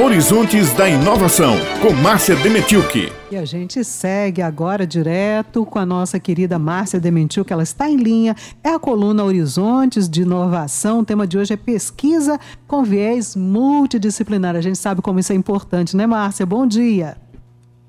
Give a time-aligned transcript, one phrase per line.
[0.00, 3.12] Horizontes da Inovação, com Márcia Demetilke.
[3.32, 7.96] E a gente segue agora direto com a nossa querida Márcia Demetilke, ela está em
[7.96, 12.38] linha, é a coluna Horizontes de Inovação, o tema de hoje é pesquisa
[12.68, 14.54] com viés multidisciplinar.
[14.54, 16.46] A gente sabe como isso é importante, né Márcia?
[16.46, 17.16] Bom dia.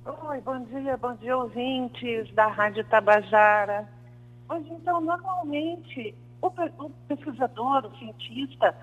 [0.03, 3.87] Oi, bom dia, bom dia ouvintes da Rádio Tabajara.
[4.47, 6.49] Pois então, normalmente, o
[7.07, 8.75] pesquisador, o cientista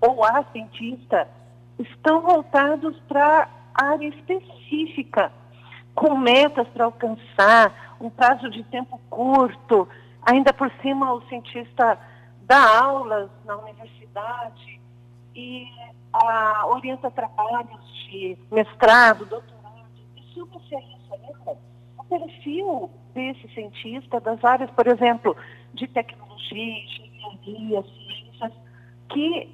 [0.00, 1.28] ou a cientista
[1.78, 5.32] estão voltados para área específica,
[5.94, 9.88] com metas para alcançar, um prazo de tempo curto.
[10.22, 11.98] Ainda por cima, o cientista
[12.42, 14.80] dá aulas na universidade
[15.34, 15.66] e
[16.12, 19.62] a, orienta trabalhos de mestrado, doutorado.
[20.16, 21.56] Isso é ciência,
[21.98, 25.36] O perfil desse cientista das áreas, por exemplo,
[25.74, 28.52] de tecnologia, engenharia, ciências,
[29.08, 29.48] que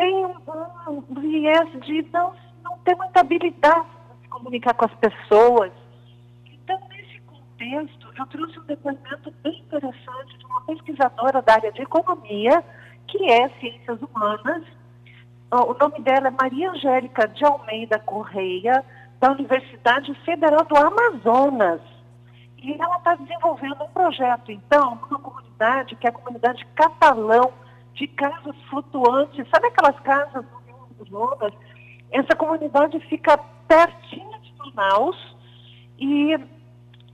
[0.00, 2.32] tem um, viés de não,
[2.64, 5.70] não ter muita habilidade para se comunicar com as pessoas.
[6.46, 11.82] Então, nesse contexto, eu trouxe um depoimento bem interessante de uma pesquisadora da área de
[11.82, 12.64] economia,
[13.08, 14.64] que é ciências humanas.
[15.52, 18.82] O nome dela é Maria Angélica de Almeida Correia,
[19.20, 21.82] da Universidade Federal do Amazonas.
[22.56, 27.52] E ela está desenvolvendo um projeto, então, numa comunidade, que é a comunidade Catalão,
[28.00, 29.46] de casas flutuantes.
[29.50, 30.44] Sabe aquelas casas
[31.10, 31.52] Lomas?
[32.10, 35.16] Essa comunidade fica pertinho de Manaus
[35.98, 36.32] e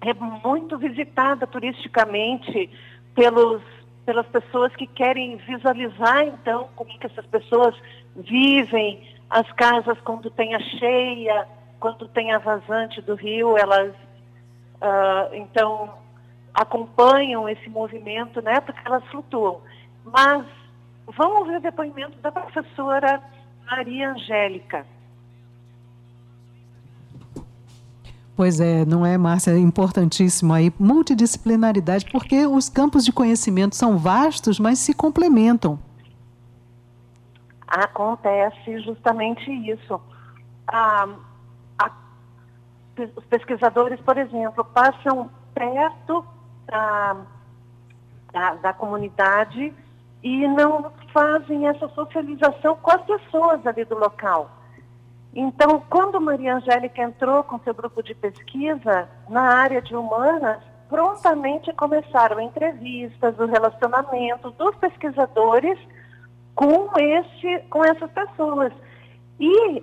[0.00, 0.14] é
[0.44, 2.70] muito visitada turisticamente
[3.14, 3.62] pelos,
[4.04, 7.74] pelas pessoas que querem visualizar, então, como que essas pessoas
[8.14, 11.48] vivem, as casas quando tem a cheia,
[11.80, 15.94] quando tem a vazante do rio, elas, uh, então,
[16.54, 19.60] acompanham esse movimento, né, porque elas flutuam.
[20.04, 20.46] Mas
[21.14, 23.22] Vamos ouvir o depoimento da professora
[23.64, 24.86] Maria Angélica.
[28.36, 29.52] Pois é, não é, Márcia?
[29.52, 35.78] É importantíssimo aí, multidisciplinaridade, porque os campos de conhecimento são vastos, mas se complementam.
[37.66, 39.98] Acontece justamente isso.
[40.68, 41.08] Ah,
[41.78, 41.90] a,
[43.16, 46.22] os pesquisadores, por exemplo, passam perto
[46.66, 47.16] da,
[48.32, 49.72] da, da comunidade
[50.22, 54.50] e não fazem essa socialização com as pessoas ali do local.
[55.34, 61.72] Então, quando Maria Angélica entrou com seu grupo de pesquisa na área de humanas, prontamente
[61.74, 65.78] começaram entrevistas, o relacionamento dos pesquisadores
[66.54, 68.72] com, esse, com essas pessoas.
[69.38, 69.82] E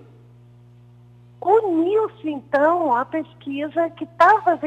[1.40, 4.58] uniu-se, então, a pesquisa que estava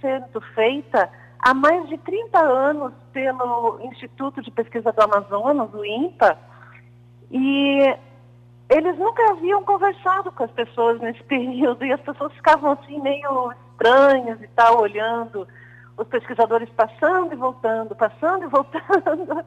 [0.00, 1.10] sendo feita
[1.42, 6.38] há mais de 30 anos pelo Instituto de Pesquisa do Amazonas, o INPA,
[7.30, 7.96] e
[8.68, 13.52] eles nunca haviam conversado com as pessoas nesse período, e as pessoas ficavam assim meio
[13.72, 15.46] estranhas e tal, olhando
[15.96, 19.44] os pesquisadores passando e voltando, passando e voltando.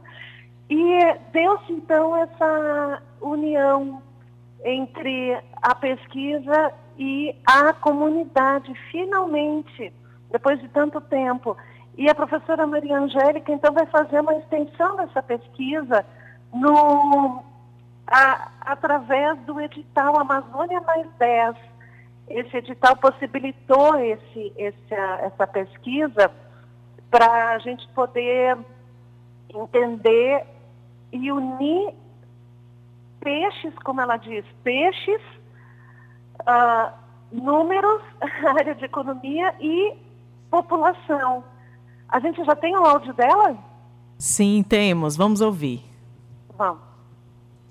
[0.69, 4.01] E deu-se então essa união
[4.63, 9.93] entre a pesquisa e a comunidade, finalmente,
[10.31, 11.55] depois de tanto tempo.
[11.97, 16.05] E a professora Maria Angélica, então, vai fazer uma extensão dessa pesquisa
[16.51, 17.43] no,
[18.07, 21.55] a, através do edital Amazônia Mais 10.
[22.29, 26.31] Esse edital possibilitou esse, esse, essa pesquisa
[27.11, 28.57] para a gente poder
[29.53, 30.45] entender
[31.11, 31.93] e unir
[33.19, 35.21] peixes, como ela diz, peixes,
[36.41, 36.91] uh,
[37.31, 38.01] números,
[38.57, 39.95] área de economia e
[40.49, 41.43] população.
[42.13, 43.57] A gente já tem o áudio dela?
[44.19, 45.17] Sim, temos.
[45.17, 45.83] Vamos ouvir.
[46.55, 46.83] Vamos.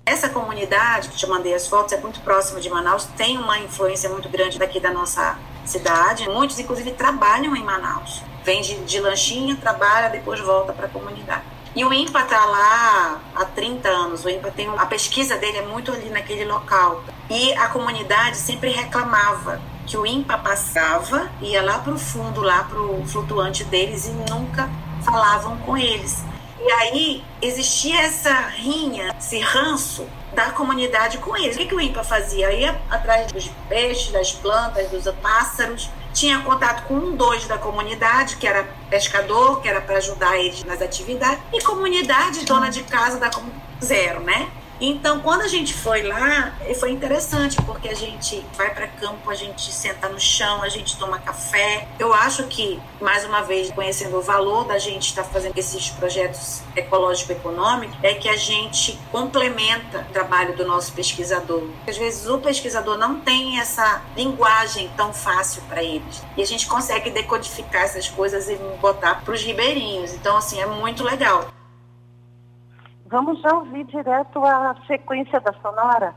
[0.05, 4.09] Essa comunidade que te mandei as fotos é muito próxima de Manaus, tem uma influência
[4.09, 6.27] muito grande daqui da nossa cidade.
[6.27, 8.21] Muitos, inclusive, trabalham em Manaus.
[8.43, 11.43] Vem de, de lanchinha, trabalha, depois volta para a comunidade.
[11.73, 14.25] E o INPA está lá há 30 anos.
[14.25, 17.01] O INPA tem a pesquisa dele é muito ali naquele local.
[17.29, 22.63] E a comunidade sempre reclamava que o INPA passava, ia lá para o fundo, lá
[22.63, 24.69] para o flutuante deles e nunca
[25.03, 26.23] falavam com eles.
[26.59, 31.55] E aí existia essa rinha, esse ranço da comunidade com eles.
[31.55, 32.51] O que, que o INPA fazia?
[32.53, 38.37] Ia atrás dos peixes, das plantas, dos pássaros, tinha contato com um dois da comunidade,
[38.37, 43.19] que era pescador, que era para ajudar eles nas atividades, e comunidade, dona de casa
[43.19, 43.29] da
[43.83, 44.49] zero, né?
[44.85, 49.33] Então, quando a gente foi lá, foi interessante, porque a gente vai para campo, a
[49.33, 51.87] gente senta no chão, a gente toma café.
[51.97, 55.89] Eu acho que, mais uma vez, conhecendo o valor da gente estar tá fazendo esses
[55.89, 61.65] projetos ecológico-econômicos, é que a gente complementa o trabalho do nosso pesquisador.
[61.87, 66.21] Às vezes, o pesquisador não tem essa linguagem tão fácil para eles.
[66.35, 70.13] E a gente consegue decodificar essas coisas e botar para os ribeirinhos.
[70.13, 71.47] Então, assim, é muito legal.
[73.13, 76.15] Vamos já ouvir direto a sequência da sonora?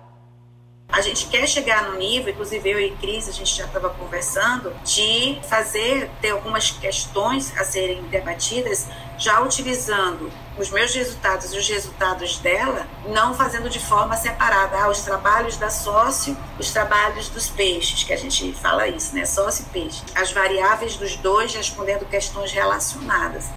[0.88, 4.72] A gente quer chegar no nível, inclusive eu e Cris, a gente já estava conversando,
[4.82, 8.88] de fazer, ter algumas questões a serem debatidas,
[9.18, 14.82] já utilizando os meus resultados e os resultados dela, não fazendo de forma separada.
[14.82, 19.26] Ah, os trabalhos da sócio, os trabalhos dos peixes, que a gente fala isso, né?
[19.26, 20.02] Sócio e peixe.
[20.14, 23.52] As variáveis dos dois respondendo questões relacionadas.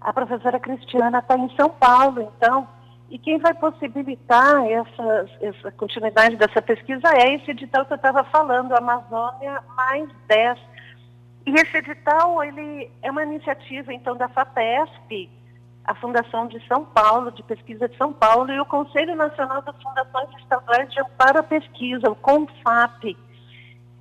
[0.00, 2.66] A professora Cristiana está em São Paulo, então,
[3.10, 8.24] e quem vai possibilitar essa, essa continuidade dessa pesquisa é esse edital que eu estava
[8.24, 10.58] falando, Amazônia mais 10.
[11.46, 15.28] E esse edital, ele é uma iniciativa, então, da FAPESP,
[15.84, 19.76] a Fundação de São Paulo, de Pesquisa de São Paulo, e o Conselho Nacional das
[19.82, 23.16] Fundações Estaduais de Amparo à Pesquisa, o CONFAP.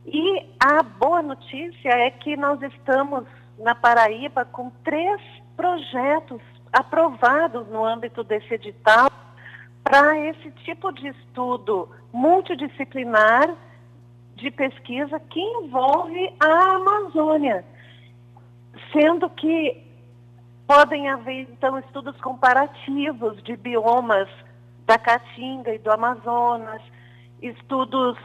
[0.05, 3.25] E a boa notícia é que nós estamos
[3.57, 5.19] na Paraíba com três
[5.59, 6.41] projetos
[6.71, 9.11] aprovados no âmbito desse edital
[9.83, 13.53] para esse tipo de estudo multidisciplinar
[14.35, 17.65] de pesquisa que envolve a Amazônia,
[18.93, 19.85] sendo que
[20.65, 24.29] podem haver então estudos comparativos de biomas
[24.85, 26.81] da Caatinga e do Amazonas,
[27.41, 28.17] estudos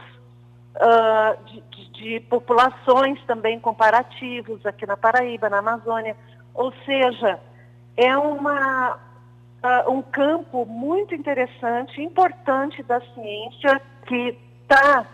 [0.75, 6.15] uh, de, de, de populações também comparativos aqui na Paraíba, na Amazônia.
[6.55, 7.39] Ou seja,
[7.97, 15.05] é uma, uh, um campo muito interessante, importante da ciência, que está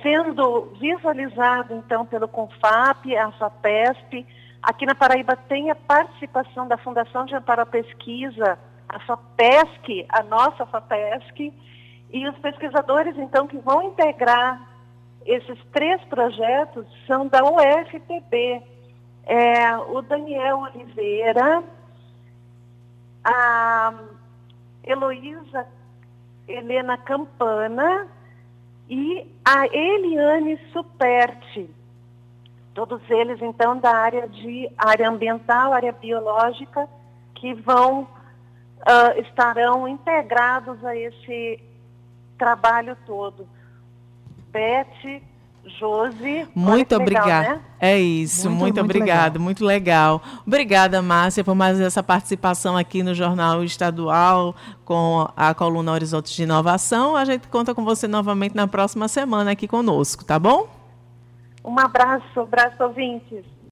[0.00, 4.26] sendo visualizado, então, pelo CONFAP, a FAPESP.
[4.62, 8.58] Aqui na Paraíba tem a participação da Fundação de Amparo à Pesquisa,
[8.88, 11.52] a FAPESC, a nossa FAPESC,
[12.12, 14.68] e os pesquisadores, então, que vão integrar
[15.24, 18.62] esses três projetos são da UFPB,
[19.30, 21.62] é, o Daniel Oliveira,
[23.22, 23.94] a
[24.82, 25.68] Heloísa
[26.48, 28.08] Helena Campana
[28.88, 31.70] e a Eliane Superti.
[32.74, 36.88] Todos eles, então, da área de área ambiental, área biológica,
[37.36, 41.62] que vão, uh, estarão integrados a esse
[42.36, 43.48] trabalho todo.
[44.50, 45.22] Beth,
[45.64, 46.48] Josi.
[46.54, 47.54] Muito obrigada.
[47.54, 47.60] Né?
[47.78, 49.42] É isso, muito, muito, muito obrigada, legal.
[49.42, 50.22] muito legal.
[50.46, 54.54] Obrigada, Márcia, por mais essa participação aqui no Jornal Estadual
[54.84, 57.16] com a coluna Horizontes de Inovação.
[57.16, 60.68] A gente conta com você novamente na próxima semana aqui conosco, tá bom?
[61.64, 63.44] Um abraço, abraço ouvintes.